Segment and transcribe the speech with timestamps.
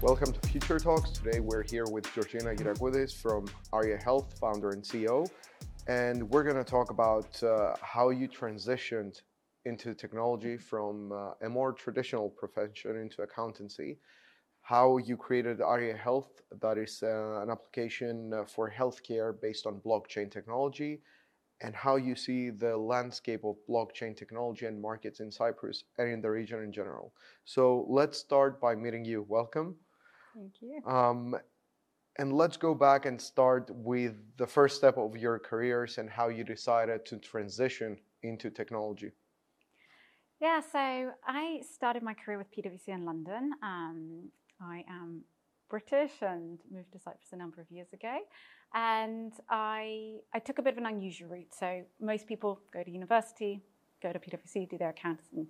[0.00, 1.10] Welcome to Future Talks.
[1.10, 5.28] Today we're here with Georgina Kyriakoudes from Aria Health, founder and CEO.
[5.88, 9.22] And we're going to talk about uh, how you transitioned
[9.64, 13.98] into technology from uh, a more traditional profession into accountancy,
[14.62, 19.80] how you created Aria Health, that is uh, an application uh, for healthcare based on
[19.80, 21.00] blockchain technology,
[21.60, 26.20] and how you see the landscape of blockchain technology and markets in Cyprus and in
[26.20, 27.12] the region in general.
[27.44, 29.26] So let's start by meeting you.
[29.28, 29.74] Welcome.
[30.38, 30.80] Thank you.
[30.86, 31.34] Um,
[32.18, 36.28] and let's go back and start with the first step of your careers and how
[36.28, 39.10] you decided to transition into technology.
[40.40, 43.50] Yeah, so I started my career with PwC in London.
[43.62, 44.28] Um,
[44.60, 45.22] I am
[45.68, 48.18] British and moved to Cyprus a number of years ago.
[48.74, 51.52] And I, I took a bit of an unusual route.
[51.58, 53.60] So most people go to university,
[54.00, 55.48] go to PwC, do their accounting.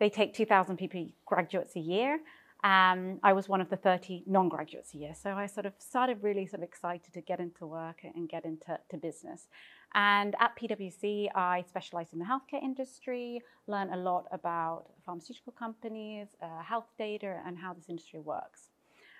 [0.00, 2.18] They take 2,000 PP graduates a year.
[2.64, 5.14] Um, I was one of the 30 non-graduates a year.
[5.14, 8.46] So I sort of started really sort of excited to get into work and get
[8.46, 9.48] into to business.
[9.92, 16.28] And at PwC, I specialized in the healthcare industry, learned a lot about pharmaceutical companies,
[16.42, 18.70] uh, health data, and how this industry works.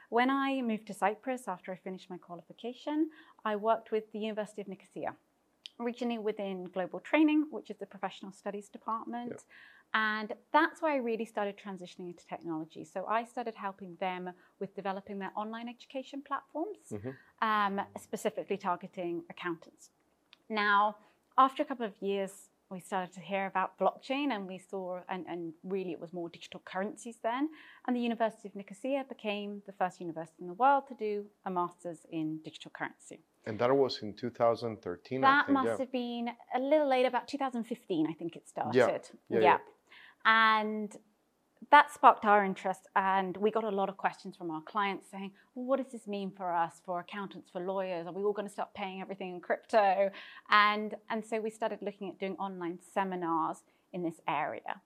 [0.09, 3.11] When I moved to Cyprus after I finished my qualification,
[3.45, 5.17] I worked with the University of Nicosia,
[5.81, 9.45] originally within global training, which is the professional studies department.
[9.95, 12.85] And that's where I really started transitioning into technology.
[12.85, 17.11] So I started helping them with developing their online education platforms, mm-hmm.
[17.49, 19.91] um, specifically targeting accountants.
[20.49, 20.97] Now,
[21.39, 25.25] after a couple of years, we started to hear about blockchain and we saw, and,
[25.29, 27.51] and really it was more digital currencies then.
[27.87, 31.51] And the University of Nicosia became the first university in the world to do a
[31.51, 33.21] master's in digital currency.
[33.47, 35.77] And that was in 2013, That think, must yeah.
[35.77, 38.75] have been a little later, about 2015, I think it started.
[38.75, 38.99] Yeah.
[39.29, 39.59] yeah, yeah.
[40.25, 40.97] And
[41.71, 45.33] that sparked our interest, and we got a lot of questions from our clients saying,
[45.55, 48.07] well, What does this mean for us, for accountants, for lawyers?
[48.07, 50.11] Are we all going to start paying everything in crypto?
[50.51, 53.59] And, and so we started looking at doing online seminars
[53.93, 54.81] in this area.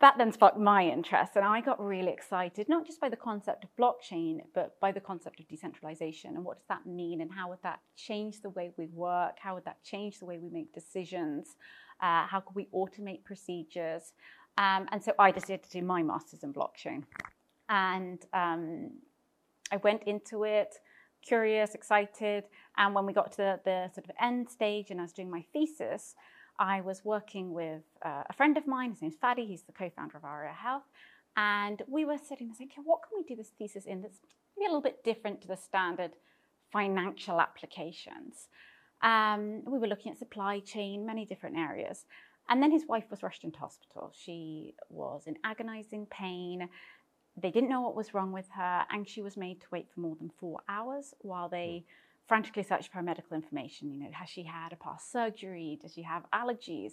[0.00, 3.64] That then sparked my interest, and I got really excited, not just by the concept
[3.64, 7.50] of blockchain, but by the concept of decentralization and what does that mean, and how
[7.50, 9.36] would that change the way we work?
[9.38, 11.56] How would that change the way we make decisions?
[12.00, 14.14] Uh, how could we automate procedures?
[14.56, 17.04] Um, and so I decided to do my master's in blockchain.
[17.68, 18.92] And um,
[19.70, 20.76] I went into it
[21.22, 22.44] curious, excited.
[22.76, 25.30] And when we got to the, the, sort of end stage and I was doing
[25.30, 26.14] my thesis,
[26.60, 28.90] I was working with uh, a friend of mine.
[28.90, 29.48] His name's Fadi.
[29.48, 30.84] He's the co-founder of Aria Health.
[31.36, 34.18] And we were sitting there saying, okay, what can we do this thesis in that's
[34.56, 36.12] maybe a little bit different to the standard
[36.70, 38.48] financial applications?
[39.02, 42.04] Um, we were looking at supply chain, many different areas.
[42.50, 44.12] And then his wife was rushed into hospital.
[44.14, 46.68] She was in agonizing pain.
[47.40, 50.00] They didn't know what was wrong with her, and she was made to wait for
[50.00, 51.84] more than four hours while they
[52.30, 53.90] frantically searched for medical information.
[53.90, 55.80] You know, has she had a past surgery?
[55.82, 56.92] Does she have allergies?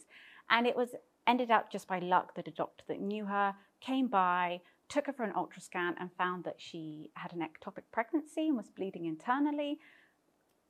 [0.50, 0.96] And it was
[1.28, 5.14] ended up just by luck that a doctor that knew her came by, took her
[5.14, 9.78] for an ultrascan, and found that she had an ectopic pregnancy and was bleeding internally.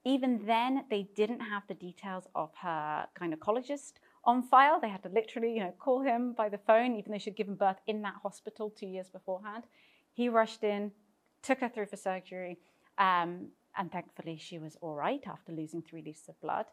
[0.03, 3.93] Even then, they didn't have the details of her gynecologist
[4.25, 4.81] on file.
[4.81, 7.55] They had to literally, you know, call him by the phone, even though she'd given
[7.55, 9.63] birth in that hospital two years beforehand.
[10.11, 10.91] He rushed in,
[11.41, 12.57] took her through for surgery,
[12.97, 16.65] um, and thankfully she was all right after losing three liters of blood.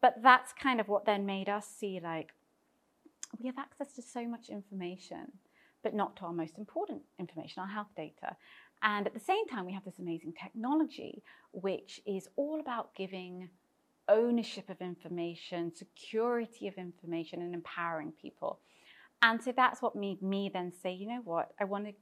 [0.00, 2.32] But that's kind of what then made us see like
[3.38, 5.32] we have access to so much information,
[5.82, 8.36] but not to our most important information, our health data.
[8.82, 11.22] And at the same time, we have this amazing technology,
[11.52, 13.48] which is all about giving
[14.08, 18.58] ownership of information, security of information, and empowering people.
[19.22, 21.92] And so that's what made me then say, you know what, I want to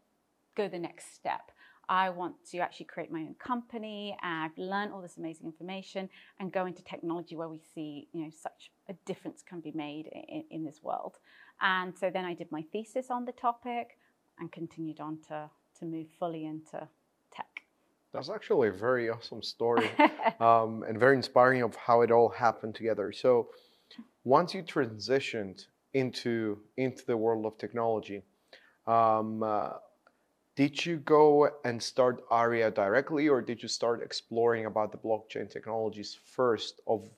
[0.56, 1.52] go the next step.
[1.90, 4.16] I want to actually create my own company.
[4.22, 6.08] I've learned all this amazing information
[6.38, 10.06] and go into technology where we see, you know, such a difference can be made
[10.06, 11.18] in, in this world.
[11.60, 13.98] And so then I did my thesis on the topic
[14.38, 15.50] and continued on to,
[15.80, 16.88] to move fully into
[17.34, 17.62] tech.
[18.12, 19.90] that's actually a very awesome story
[20.40, 23.10] um, and very inspiring of how it all happened together.
[23.12, 23.48] So,
[24.22, 28.22] once you transitioned into into the world of technology,
[28.86, 29.70] um, uh,
[30.60, 35.48] did you go and start Aria directly, or did you start exploring about the blockchain
[35.48, 37.08] technologies first of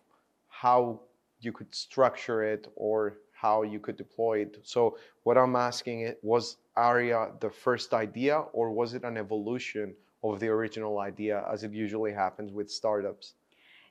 [0.47, 1.00] how
[1.41, 4.61] you could structure it or how you could deploy it?
[4.62, 9.97] So, what I'm asking it was Aria the first idea, or was it an evolution
[10.23, 13.35] of the original idea, as it usually happens with startups?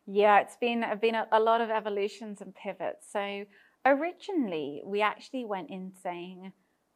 [0.06, 3.12] Yeah, it's been uh, been a, a lot of evolutions and pivots.
[3.12, 3.44] So
[3.86, 6.54] originally, we actually went in saying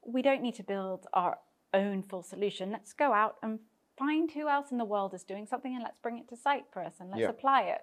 [0.08, 1.38] we don't need to build our
[1.74, 2.72] own full solution.
[2.72, 3.60] Let's go out and
[3.98, 6.96] find who else in the world is doing something and let's bring it to Cyprus
[7.00, 7.30] and let's Yeah.
[7.30, 7.82] apply it.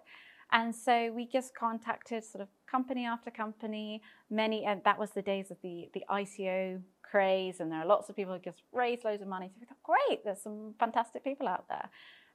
[0.50, 5.22] And so we just contacted sort of company after company, many, and that was the
[5.22, 9.02] days of the, the ICO craze, and there are lots of people who just raised
[9.04, 9.48] loads of money.
[9.48, 11.88] So we thought, great, there's some fantastic people out there.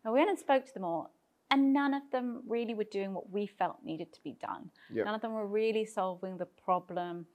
[0.03, 1.11] And we went and spoke to them all,
[1.51, 4.71] and none of them really were doing what we felt needed to be done.
[4.91, 5.03] Yeah.
[5.03, 7.27] None of them were really solving the problem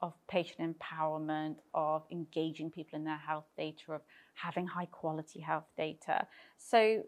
[0.00, 4.02] of patient empowerment, of engaging people in their health data, of
[4.34, 6.26] having high quality health data.
[6.56, 7.02] So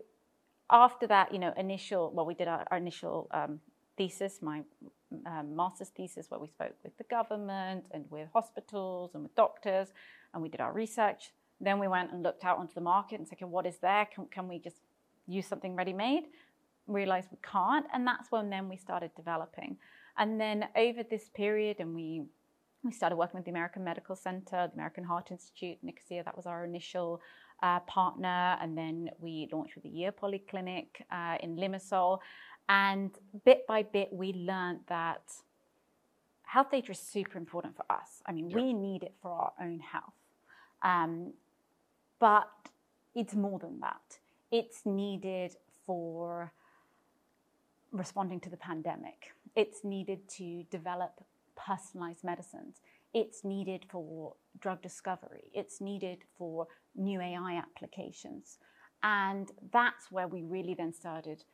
[0.71, 3.61] after that, you know, initial, well, we did our, our initial um,
[3.97, 4.63] thesis, my
[5.27, 9.89] um, master's thesis, where we spoke with the government and with hospitals and with doctors,
[10.33, 11.33] and we did our research.
[11.61, 14.09] Then we went and looked out onto the market and said, okay, what is there?
[14.13, 14.79] Can, can we just
[15.29, 16.25] use something ready made?
[16.87, 19.77] Realized we can't, and that's when then we started developing.
[20.17, 22.23] And then over this period, and we
[22.83, 26.23] we started working with the American Medical Center, the American Heart Institute, Nicosia.
[26.25, 27.21] That was our initial
[27.63, 32.19] uh, partner, and then we launched with the Ygia Polyclinic uh, in Limassol.
[32.69, 33.11] And
[33.45, 35.23] bit by bit, we learned that
[36.45, 38.23] health data is super important for us.
[38.27, 38.57] I mean, Yeah.
[38.57, 40.15] we need it for our own health,
[40.83, 41.35] um,
[42.19, 42.51] but
[43.15, 44.19] it's more than that.
[44.51, 46.53] It's needed for
[47.93, 49.35] responding to the pandemic.
[49.55, 51.25] It's needed to develop
[51.67, 52.81] personalized medicines.
[53.13, 55.51] It's needed for drug discovery.
[55.55, 58.59] It's needed for new AI applications.
[59.03, 61.45] And that's where we really then started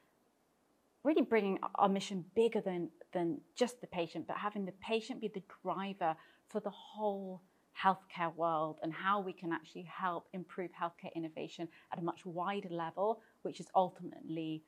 [1.07, 5.29] really bringing our mission bigger than, than just the patient, but having the patient be
[5.29, 6.17] the driver
[6.49, 7.41] for the whole
[7.81, 12.71] healthcare world and how we can actually help improve healthcare innovation at a much wider
[12.71, 14.65] level, which is ultimately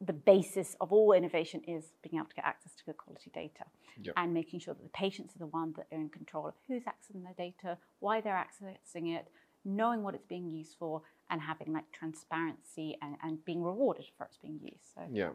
[0.00, 3.64] the basis of all innovation is being able to get access to good quality data
[4.02, 4.14] Yep.
[4.16, 6.84] and making sure that the patients are the ones that are in control of who's
[6.84, 9.28] accessing their data, why they're accessing it,
[9.64, 14.24] knowing what it's being used for, and having like transparency and, and being rewarded for
[14.24, 14.86] its being used.
[14.94, 15.30] So Yeah.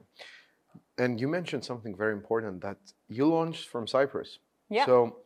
[0.97, 2.77] And you mentioned something very important that
[3.07, 4.39] you launched from Cyprus.
[4.69, 4.85] Yeah.
[4.85, 5.17] So,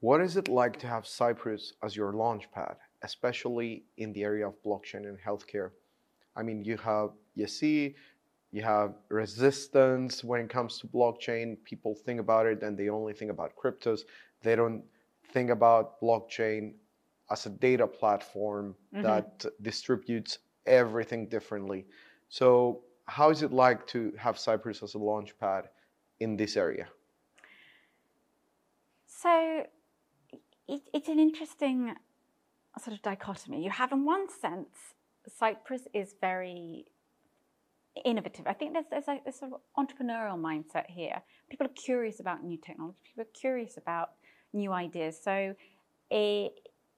[0.00, 4.48] what is it like to have Cyprus as your launch pad, especially in the area
[4.48, 5.70] of blockchain and healthcare?
[6.34, 7.94] I mean, you have Yesi,
[8.52, 11.56] you have resistance when it comes to blockchain.
[11.64, 14.00] People think about it and they only think about cryptos.
[14.42, 14.84] They don't
[15.32, 16.74] think about blockchain
[17.30, 19.02] as a data platform Mhm.
[19.02, 21.86] that distributes everything differently.
[22.28, 25.70] So, how is it like to have Cyprus as a launch pad
[26.20, 26.88] in this area?
[29.06, 29.66] So
[30.68, 31.94] it, it's an interesting
[32.78, 33.64] sort of dichotomy.
[33.64, 34.94] You have, in one sense,
[35.26, 36.86] Cyprus is very
[38.04, 38.46] innovative.
[38.46, 41.22] I think there's, there's a, there's sort of entrepreneurial mindset here.
[41.48, 42.98] People are curious about new technology.
[43.04, 44.10] People are curious about
[44.52, 45.18] new ideas.
[45.22, 45.54] So
[46.10, 46.52] it,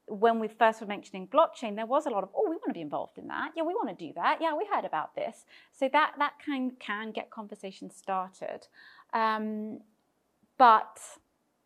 [0.07, 2.73] when we first were mentioning blockchain, there was a lot of, oh, we want to
[2.75, 3.53] be involved in that.
[3.57, 4.39] Yeah, we want to do that.
[4.41, 5.45] Yeah, we heard about this.
[5.73, 8.67] So that that can can get conversations started.
[9.15, 9.81] Um,
[10.59, 10.99] but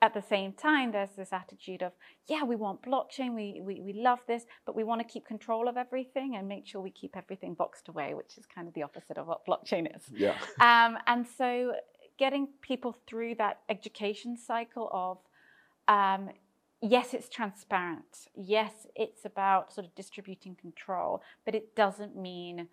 [0.02, 1.92] at the same time, there's this attitude of,
[2.26, 5.68] yeah, we want blockchain, we, we, we love this, but we want to keep control
[5.68, 8.82] of everything and make sure we keep everything boxed away, which is kind of the
[8.82, 10.02] opposite of what blockchain is.
[10.14, 10.36] Yeah.
[10.60, 11.74] Um, and so
[12.18, 15.18] getting people through that education cycle of,
[15.88, 16.30] um,
[16.82, 18.28] yes, it's transparent.
[18.34, 22.68] Yes, it's about sort of distributing control, but it doesn't mean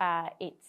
[0.00, 0.66] uh, it's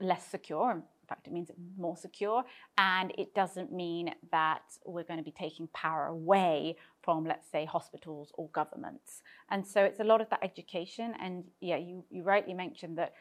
[0.00, 0.82] less secure.
[1.06, 2.42] In fact, it means it's more secure.
[2.78, 7.64] And it doesn't mean that we're going to be taking power away from, let's say,
[7.64, 9.22] hospitals or governments.
[9.50, 11.14] And so it's a lot of that education.
[11.22, 13.12] And yeah, you, you rightly mentioned that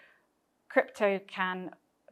[0.68, 1.70] crypto can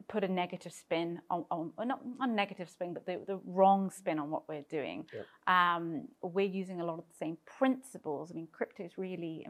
[0.08, 3.90] put a negative spin on, on or not a negative spin, but the, the wrong
[3.90, 5.06] spin on what we're doing.
[5.12, 5.26] Yep.
[5.46, 8.30] Um, we're using a lot of the same principles.
[8.30, 9.46] I mean, crypto is really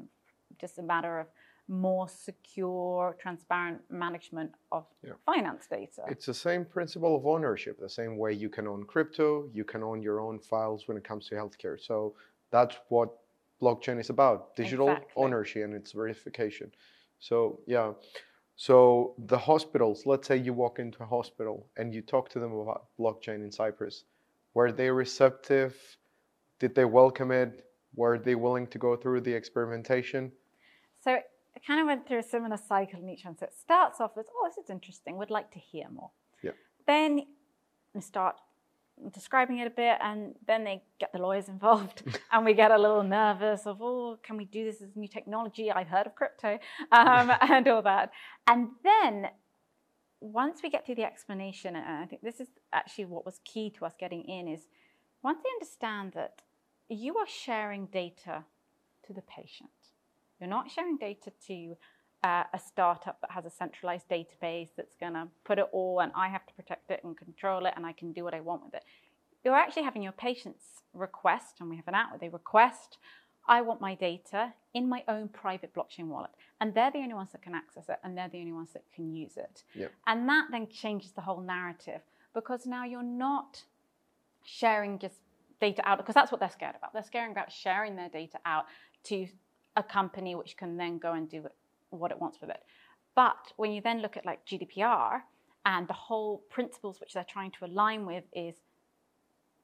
[0.60, 1.26] just a matter of
[1.68, 5.18] more secure, transparent management of Yep.
[5.24, 6.04] finance data.
[6.08, 9.82] It's the same principle of ownership, the same way you can own crypto, you can
[9.82, 11.80] own your own files when it comes to healthcare.
[11.80, 12.14] So
[12.50, 13.18] that's what
[13.62, 15.12] blockchain is about digital Exactly.
[15.16, 16.70] ownership and its verification.
[17.18, 17.94] So, yeah.
[18.56, 22.52] So the hospitals, let's say you walk into a hospital and you talk to them
[22.52, 24.04] about blockchain in Cyprus.
[24.52, 25.74] Were they receptive?
[26.58, 27.66] Did they welcome it?
[27.96, 30.30] Were they willing to go through the experimentation?
[31.00, 31.18] So
[31.66, 33.36] kind of went through a similar cycle in each one.
[33.36, 35.16] So it starts off as, oh, this is interesting.
[35.16, 36.10] We'd like to hear more.
[36.42, 36.52] Yeah.
[36.86, 37.22] Then
[37.94, 38.36] you start
[39.12, 42.02] describing it a bit, and then they get the lawyers involved,
[42.32, 45.70] and we get a little nervous of, oh, can we do this as new technology?
[45.70, 46.58] I've heard of crypto,
[46.92, 48.10] um, and all that.
[48.46, 49.28] And then
[50.20, 53.70] once we get to the explanation, and I think this is actually what was key
[53.78, 54.68] to us getting in, is
[55.22, 56.42] once they understand that
[56.88, 58.44] you are sharing data
[59.06, 59.70] to the patient.
[60.40, 61.76] You're not sharing data to
[62.22, 66.10] uh, a startup that has a centralized database that's going to put it all and
[66.14, 68.64] I have to protect it and control it and I can do what I want
[68.64, 68.84] with it.
[69.44, 70.64] You're actually having your patients
[70.94, 72.96] request, and we have an app where they request,
[73.46, 76.30] I want my data in my own private blockchain wallet.
[76.60, 78.84] And they're the only ones that can access it and they're the only ones that
[78.94, 79.64] can use it.
[79.74, 79.92] Yep.
[80.06, 82.00] And that then changes the whole narrative
[82.32, 83.62] because now you're not
[84.44, 85.16] sharing just
[85.60, 86.94] data out because that's what they're scared about.
[86.94, 88.64] They're scared about sharing their data out
[89.04, 89.26] to
[89.76, 91.46] a company which can then go and do
[91.90, 92.62] what it wants with it.
[93.14, 95.20] But when you then look at like GDPR
[95.64, 98.56] and the whole principles which they're trying to align with is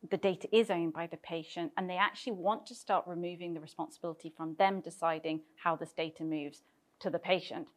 [0.09, 3.61] the data is owned by the patient and they actually want to start removing the
[3.61, 6.63] responsibility from them deciding how this data moves
[7.01, 7.69] to the patient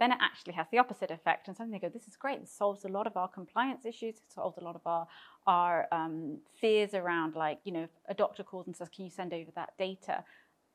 [0.00, 1.46] then it actually has the opposite effect.
[1.46, 2.40] And suddenly they go, this is great.
[2.40, 4.16] This solves a lot of our compliance issues.
[4.16, 5.06] It solves a lot of our,
[5.46, 9.32] our um, fears around like, you know, a doctor calls and says, can you send
[9.32, 10.24] over that data?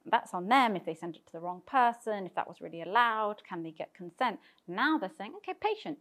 [0.05, 2.81] That's on them if they send it to the wrong person, if that was really
[2.81, 4.39] allowed, can they get consent?
[4.67, 5.97] Now they're saying, okay, patient,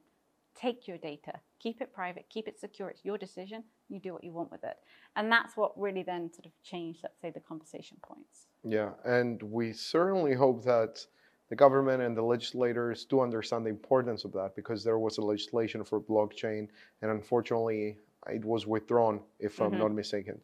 [0.55, 2.88] take your data, keep it private, keep it secure.
[2.88, 3.64] It's your decision.
[3.88, 4.76] You do what you want with it.
[5.17, 8.47] And that's what really then sort of changed, let's say, the conversation points.
[8.64, 8.90] Yeah.
[9.05, 11.05] And we certainly hope that
[11.49, 15.23] the government and the legislators do understand the importance of that because there was a
[15.23, 16.69] legislation for blockchain
[17.02, 17.97] and unfortunately
[18.28, 19.75] it was withdrawn if mm-hmm.
[19.75, 20.38] i'm not mistaken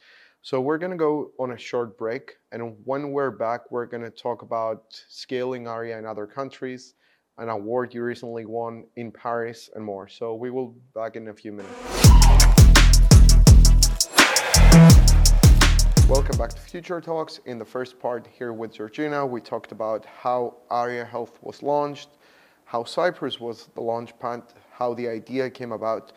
[0.47, 4.03] so we're going to go on a short break and when we're back we're going
[4.03, 6.97] to talk about scaling aria in other countries
[7.39, 11.29] an award you recently won in paris and more so we will be back in
[11.29, 11.75] a few minutes
[16.07, 17.41] Welcome back to Future Talks.
[17.47, 22.11] In the first part here with Georgina, we talked about how Aria Health was launched,
[22.67, 26.13] how Cyprus was the launch pad, how the idea came about,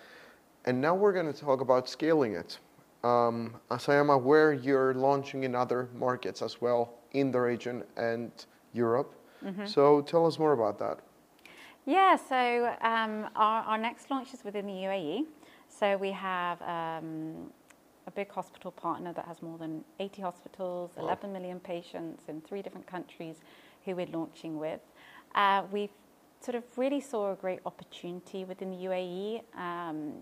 [0.65, 2.59] and now we're going to talk about scaling it.
[3.03, 7.83] Um, as I am aware, you're launching in other markets as well in the region
[7.95, 8.31] and
[8.73, 9.13] Europe.
[9.43, 9.65] Mm-hmm.
[9.65, 10.99] So tell us more about that.
[11.85, 15.25] Yeah, so um, our, our next launch is within the UAE.
[15.69, 17.51] So we have um,
[18.07, 21.03] a big hospital partner that has more than 80 hospitals, wow.
[21.03, 23.37] 11 million patients in three different countries
[23.85, 24.81] who we're launching with.
[25.35, 25.89] Uh, we
[26.41, 30.13] sort of really saw a great opportunity within the UAE um,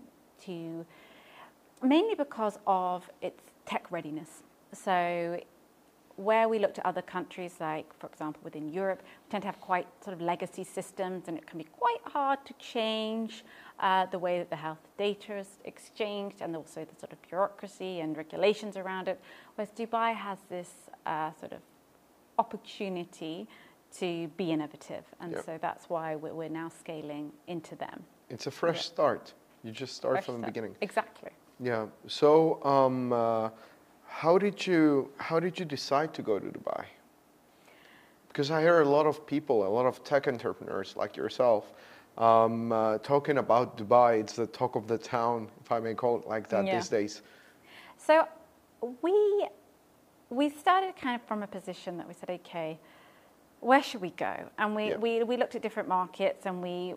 [0.44, 0.84] to
[1.82, 4.42] mainly because of its tech readiness.
[4.72, 5.40] So
[6.16, 9.60] where we looked at other countries, like for example within Europe, we tend to have
[9.60, 13.44] quite sort of legacy systems, and it can be quite hard to change
[13.80, 18.00] uh, the way that the health data is exchanged, and also the sort of bureaucracy
[18.00, 19.20] and regulations around it.
[19.54, 20.70] Whereas Dubai has this
[21.04, 21.60] uh, sort of
[22.38, 23.46] opportunity
[23.98, 25.44] to be innovative, and yep.
[25.44, 28.02] so that's why we're, we're, now scaling into them.
[28.28, 29.32] It's a fresh start.
[29.62, 30.42] You just start fresh from start.
[30.42, 30.76] the beginning.
[30.80, 31.30] Exactly.
[31.60, 31.86] Yeah.
[32.06, 32.62] So.
[32.64, 33.50] Um, uh,
[34.22, 36.84] how did you how did you decide to go to Dubai?
[38.28, 41.74] Because I hear a lot of people, a lot of tech entrepreneurs like yourself,
[42.16, 44.20] um, uh, talking about Dubai.
[44.20, 46.76] It's the talk of the town, if I may call it like that, yeah.
[46.76, 47.20] these days.
[47.98, 48.26] So
[49.02, 49.48] we
[50.30, 52.78] we started kind of from a position that we said, okay,
[53.60, 54.34] where should we go?
[54.58, 54.96] And we, yeah.
[54.96, 56.94] we, we looked at different markets and we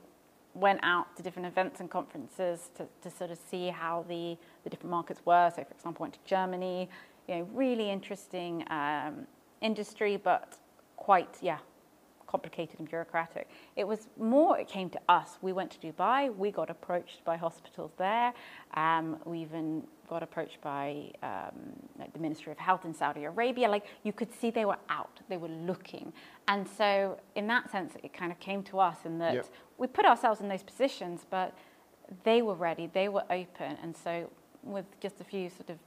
[0.53, 4.69] went out to different events and conferences to, to sort of see how the, the
[4.69, 5.51] different markets were.
[5.55, 6.89] So, for example, went to Germany,
[7.27, 9.27] you know, really interesting um,
[9.61, 10.57] industry, but
[10.95, 11.59] quite, yeah,
[12.27, 13.49] complicated and bureaucratic.
[13.75, 15.37] It was more, it came to us.
[15.41, 18.33] We went to Dubai, we got approached by hospitals there.
[18.75, 21.53] Um, we even got approached by um,
[21.97, 23.69] like the Ministry of Health in Saudi Arabia.
[23.69, 26.11] Like you could see they were out, they were looking.
[26.47, 29.45] And so, in that sense, it kind of came to us in that yep.
[29.77, 31.55] we put ourselves in those positions, but
[32.23, 33.77] they were ready, they were open.
[33.83, 34.29] And so,
[34.63, 35.77] with just a few sort of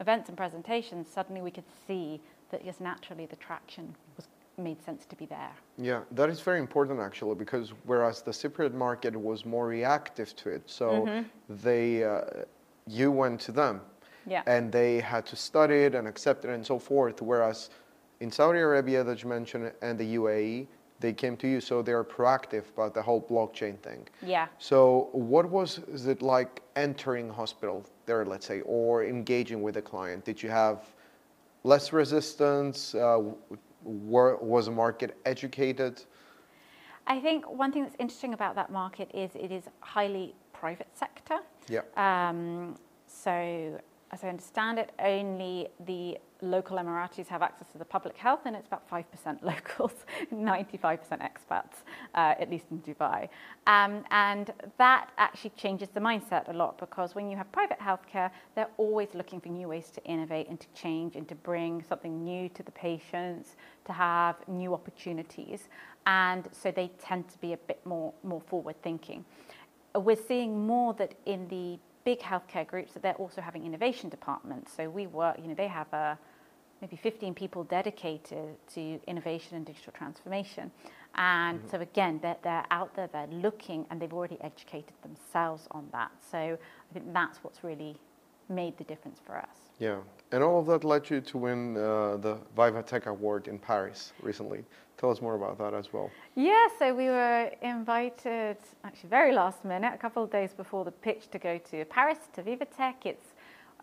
[0.00, 2.20] events and presentations, suddenly we could see
[2.50, 4.26] that just naturally the traction was
[4.58, 5.52] made sense to be there.
[5.76, 10.50] Yeah, that is very important actually because whereas the Cypriot market was more reactive to
[10.50, 11.22] it, so mm-hmm.
[11.62, 12.22] they uh,
[12.88, 13.80] you went to them,
[14.26, 14.42] yeah.
[14.46, 17.20] and they had to study it and accept it and so forth.
[17.22, 17.70] Whereas
[18.20, 20.66] in Saudi Arabia that you mentioned and the UAE,
[21.00, 24.08] they came to you, so they're proactive about the whole blockchain thing.
[24.20, 24.48] Yeah.
[24.58, 30.24] So what was it like entering hospital there, let's say, or engaging with a client?
[30.24, 30.82] Did you have
[31.62, 32.94] less resistance?
[32.94, 33.22] Uh,
[33.84, 36.02] were, was the market educated?
[37.06, 41.38] I think one thing that's interesting about that market is it is highly private sector.
[41.68, 41.82] Yeah.
[41.96, 48.16] Um, so, as I understand it, only the local Emiratis have access to the public
[48.16, 49.92] health, and it's about 5% locals,
[50.32, 50.70] 95%
[51.20, 51.82] expats,
[52.14, 53.28] uh, at least in Dubai.
[53.66, 58.30] Um, and that actually changes the mindset a lot because when you have private healthcare,
[58.54, 62.22] they're always looking for new ways to innovate and to change and to bring something
[62.22, 65.68] new to the patients, to have new opportunities.
[66.06, 69.24] And so they tend to be a bit more, more forward thinking.
[69.94, 74.72] We're seeing more that in the big healthcare groups that they're also having innovation departments.
[74.76, 76.18] So we work, you know, they have a
[76.80, 80.70] maybe 15 people dedicated to innovation and digital transformation.
[81.16, 81.68] And mm-hmm.
[81.68, 86.12] so again, they're, they're out there, they're looking, and they've already educated themselves on that.
[86.30, 87.96] So I think that's what's really
[88.48, 89.58] made the difference for us.
[89.78, 89.98] Yeah,
[90.32, 94.12] and all of that led you to win uh, the Viva Tech Award in Paris
[94.22, 94.64] recently.
[94.96, 96.10] Tell us more about that as well.
[96.34, 100.90] Yeah, so we were invited, actually very last minute, a couple of days before the
[100.90, 103.06] pitch to go to Paris to Viva Tech.
[103.06, 103.28] It's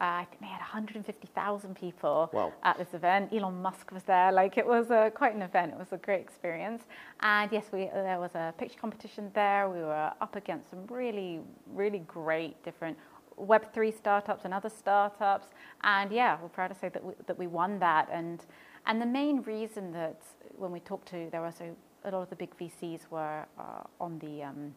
[0.01, 2.51] uh, I think they had 150,000 people wow.
[2.63, 3.31] at this event.
[3.31, 4.29] Elon Musk was there.
[4.29, 5.71] Like it was a, quite an event.
[5.71, 6.83] It was a great experience.
[7.21, 9.69] And yes, we, there was a picture competition there.
[9.69, 11.39] We were up against some really,
[11.73, 12.97] really great different
[13.39, 15.47] Web3 startups and other startups.
[15.83, 18.09] And yeah, we're proud to say that we, that we won that.
[18.11, 18.45] And,
[18.85, 20.21] and the main reason that
[20.57, 23.83] when we talked to, there were also a lot of the big VCs were uh,
[23.99, 24.73] on the um,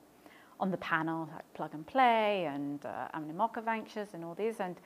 [0.60, 4.56] on the panel, like Plug and Play and uh, Ventures and all these.
[4.58, 4.76] And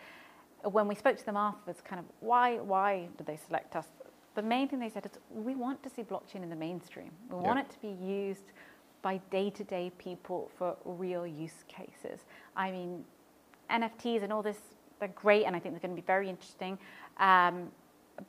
[0.64, 3.87] when we spoke to them afterwards, kind of why why did they select us?
[4.35, 7.11] The main thing they said is we want to see blockchain in the mainstream.
[7.31, 7.47] We yeah.
[7.47, 8.52] want it to be used
[9.02, 12.21] by day-to-day people for real use cases.
[12.57, 13.05] I mean,
[13.73, 14.59] NFTs and all this,
[15.00, 16.79] they're great, and I think they're going to be very interesting.
[17.19, 17.71] Um,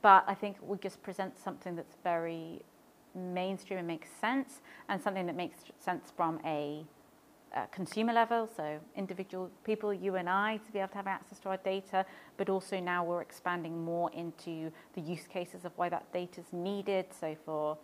[0.01, 2.61] but I think we just present something that's very
[3.15, 6.85] mainstream and makes sense, and something that makes sense from a
[7.55, 11.37] uh, consumer level, so individual people, you and I, to be able to have access
[11.39, 12.05] to our data,
[12.37, 16.51] but also now we're expanding more into the use cases of why that data is
[16.51, 17.05] needed.
[17.19, 17.77] So for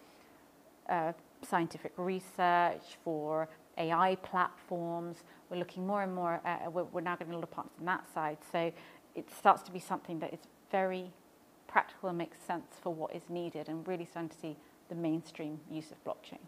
[0.89, 1.13] uh,
[1.47, 3.47] scientific research, for
[3.79, 7.51] AI platforms, we're looking more and more, uh, we're, we're now getting a lot of
[7.51, 8.38] partners on that side.
[8.51, 8.71] So
[9.15, 10.39] it starts to be something that is
[10.71, 11.12] very
[11.67, 14.57] practical and makes sense for what is needed and really starting to see
[14.89, 16.39] the mainstream use of blockchain.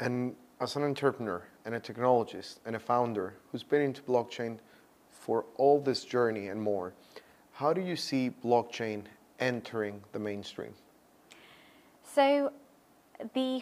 [0.00, 4.58] And as an entrepreneur and a technologist and a founder who's been into blockchain
[5.10, 6.94] for all this journey and more,
[7.52, 9.04] how do you see blockchain
[9.38, 10.72] entering the mainstream?
[12.02, 12.52] So,
[13.34, 13.60] the,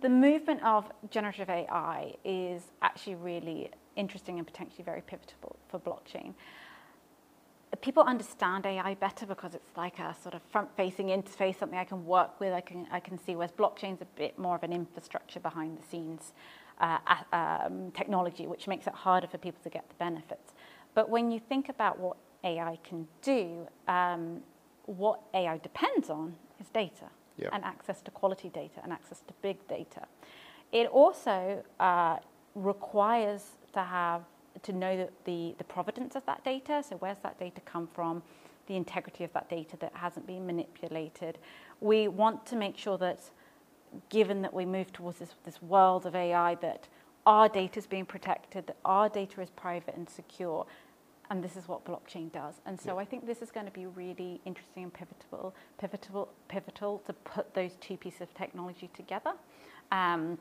[0.00, 6.34] the movement of generative AI is actually really interesting and potentially very pivotal for blockchain.
[7.80, 12.06] People understand AI better because it's like a sort of front-facing interface, something I can
[12.06, 15.40] work with, I can, I can see, whereas blockchain's a bit more of an infrastructure
[15.40, 16.32] behind the scenes
[16.80, 16.98] uh,
[17.32, 20.52] um, technology, which makes it harder for people to get the benefits.
[20.94, 24.40] But when you think about what AI can do, um,
[24.86, 27.06] what AI depends on is data
[27.52, 30.06] and access to quality data and access to big data.
[30.72, 32.18] It also uh,
[32.54, 34.22] requires to have
[34.62, 38.22] to know that the, the provenance of that data, so where's that data come from,
[38.66, 41.38] the integrity of that data that hasn't been manipulated.
[41.80, 43.20] We want to make sure that,
[44.08, 46.88] given that we move towards this, this world of AI, that
[47.26, 50.66] our data is being protected, that our data is private and secure,
[51.30, 52.54] and this is what blockchain does.
[52.66, 53.00] And so yeah.
[53.00, 57.54] I think this is going to be really interesting and pivotal, pivotal, pivotal to put
[57.54, 59.32] those two pieces of technology together.
[59.92, 60.38] Um,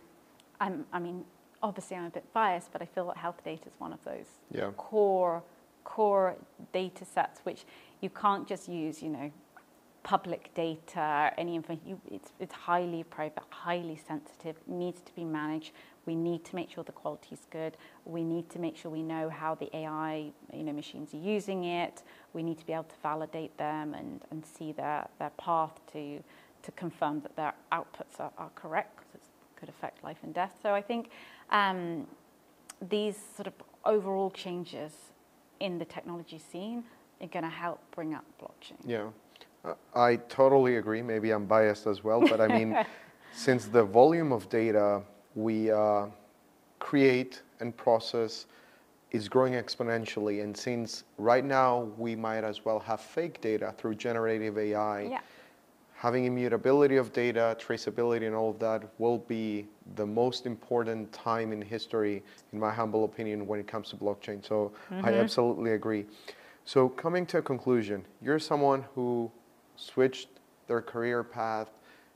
[0.59, 1.25] i mean,
[1.61, 4.27] obviously I'm a bit biased, but I feel that health data is one of those
[4.51, 4.71] yeah.
[4.77, 5.43] core
[5.83, 6.37] core
[6.71, 7.65] data sets which
[8.01, 9.31] you can't just use, you know,
[10.03, 11.99] public data, any information.
[12.11, 15.71] it's, it's highly private, highly sensitive, needs to be managed.
[16.05, 17.77] We need to make sure the quality is good.
[18.03, 21.63] We need to make sure we know how the AI you know, machines are using
[21.63, 22.03] it.
[22.33, 26.21] We need to be able to validate them and, and see their, their path to,
[26.63, 30.53] to confirm that their outputs are, are correct because it could affect life and death.
[30.61, 31.09] So I think
[31.49, 32.07] um,
[32.89, 33.53] these sort of
[33.85, 34.91] overall changes
[35.61, 36.83] in the technology scene
[37.21, 38.75] are going to help bring up blockchain.
[38.85, 39.07] Yeah,
[39.95, 41.01] I totally agree.
[41.01, 42.85] Maybe I'm biased as well, but I mean,
[43.33, 45.01] since the volume of data
[45.35, 46.07] we uh,
[46.79, 48.45] create and process
[49.11, 53.95] is growing exponentially, and since right now we might as well have fake data through
[53.95, 55.01] generative AI.
[55.03, 55.19] Yeah
[56.03, 61.53] having immutability of data, traceability, and all of that will be the most important time
[61.53, 62.21] in history,
[62.51, 64.45] in my humble opinion, when it comes to blockchain.
[64.45, 65.05] So mm-hmm.
[65.05, 66.05] I absolutely agree.
[66.65, 69.31] So, coming to a conclusion, you're someone who
[69.75, 70.29] switched
[70.67, 71.69] their career path,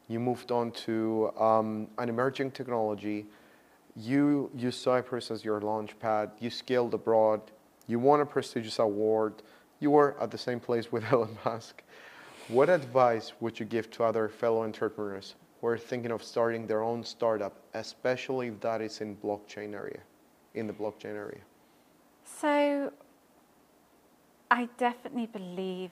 [0.08, 3.26] you moved on to um, an emerging technology,
[3.96, 7.42] you used Cyprus as your launch pad, you scaled abroad,
[7.88, 9.42] you won a prestigious award,
[9.80, 11.84] you were at the same place with Elon Musk.
[12.48, 16.84] what advice would you give to other fellow entrepreneurs who are thinking of starting their
[16.84, 20.00] own startup, especially if that is in blockchain area,
[20.54, 21.42] in the blockchain area?
[22.24, 22.92] So,
[24.52, 25.92] I definitely believe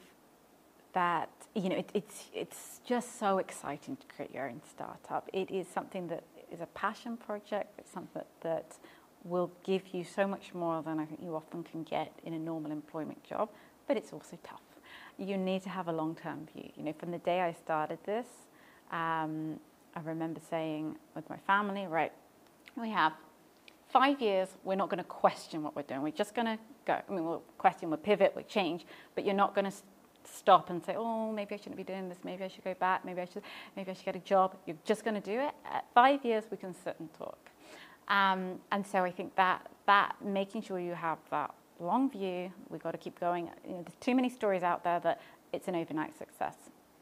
[0.96, 5.30] that you know it, it's it's just so exciting to create your own startup.
[5.32, 7.74] It is something that is a passion project.
[7.78, 8.78] It's something that, that
[9.24, 12.40] will give you so much more than I think you often can get in a
[12.40, 13.50] normal employment job.
[13.88, 14.62] But it's also tough.
[15.18, 16.70] You need to have a long-term view.
[16.76, 18.28] You know, from the day I started this,
[18.92, 19.60] um,
[19.96, 22.12] I remember saying with my family, right,
[22.76, 23.14] we have
[23.90, 24.50] five years.
[24.64, 26.02] We're not going to question what we're doing.
[26.02, 27.00] We're just going to go.
[27.08, 29.78] I mean, we'll question, we'll pivot, we'll change, but you're not going to
[30.28, 32.20] stop and say, oh, maybe I shouldn't be doing this.
[32.24, 33.06] Maybe I should go back.
[33.06, 33.44] Maybe I should,
[33.76, 34.58] maybe I should get a job.
[34.66, 35.54] You're just going to do it.
[35.72, 37.38] At five years, we can sit and talk.
[38.08, 42.84] Um, and so I think that that making sure you have that long view, we've
[42.84, 43.50] got to keep going.
[43.66, 45.22] You know, there's too many stories out there that
[45.54, 46.56] it's an overnight success.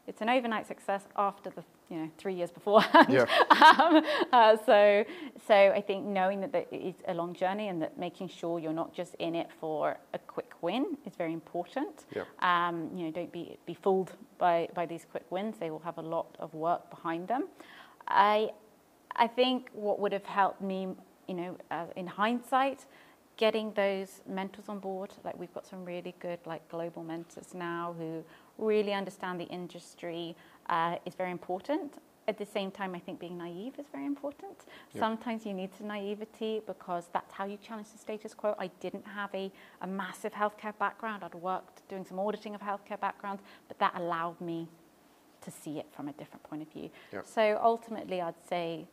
[0.06, 3.06] It's an overnight success after the you know three years beforehand.
[3.10, 3.24] Yeah.
[3.50, 5.04] um, uh, so
[5.46, 8.72] so I think knowing that it is a long journey and that making sure you're
[8.72, 12.04] not just in it for a quick win is very important.
[12.14, 12.24] Yeah.
[12.40, 15.56] Um, you know, don't be be fooled by by these quick wins.
[15.58, 17.48] They will have a lot of work behind them.
[18.06, 18.50] I
[19.16, 20.88] I think what would have helped me,
[21.28, 22.84] you know, uh, in hindsight,
[23.36, 25.12] getting those mentors on board.
[25.24, 28.24] Like we've got some really good like global mentors now who
[28.58, 30.36] really understand the industry
[30.68, 31.94] uh, is very important.
[32.26, 34.64] At the same time, I think being naive is very important.
[34.94, 35.00] Yep.
[35.00, 38.54] Sometimes you need some naivety because that's how you challenge the status quo.
[38.58, 41.22] I didn't have a, a massive healthcare background.
[41.22, 44.68] I'd worked doing some auditing of healthcare backgrounds, but that allowed me
[45.42, 46.88] to see it from a different point of view.
[47.12, 47.26] Yep.
[47.26, 48.86] So ultimately, I'd say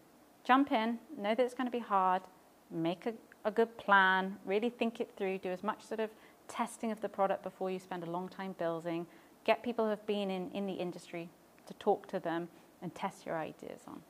[0.44, 2.22] jump in, know that it's going to be hard,
[2.70, 3.14] make a,
[3.46, 6.10] a good plan, really think it through, do as much sort of
[6.50, 9.08] testing of the product before you spend a long time building,
[9.44, 11.30] get people who have been in, in the industry
[11.68, 12.48] to talk to them
[12.82, 14.02] and test your ideas on.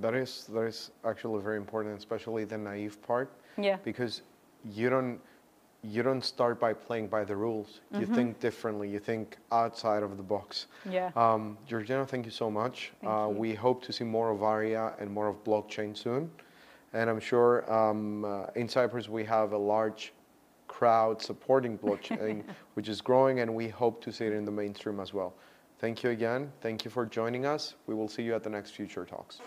[0.00, 3.78] That is that is actually very important, especially the naive part, Yeah.
[3.84, 4.22] because
[4.64, 5.20] you don't
[5.82, 7.80] you don't start by playing by the rules.
[7.90, 8.14] You Mm-hmm.
[8.14, 8.88] think differently.
[8.90, 10.66] You think outside of the box.
[10.84, 11.10] Yeah.
[11.16, 12.92] Um, Georgina, thank you so much.
[13.04, 13.36] Uh, you.
[13.38, 16.30] We hope to see more of Aria and more of blockchain soon.
[16.92, 20.12] And I'm sure um, uh, in Cyprus we have a large
[20.70, 25.00] crowd supporting blockchain, which is growing, and we hope to see it in the mainstream
[25.00, 25.34] as well.
[25.80, 26.52] Thank you again.
[26.60, 27.74] Thank you for joining us.
[27.86, 29.40] We will see you at the next Future Talks.